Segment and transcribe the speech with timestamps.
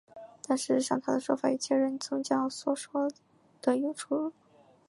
[0.47, 3.07] 但事实上他的说法与前任教宗所说
[3.61, 4.33] 的有出入。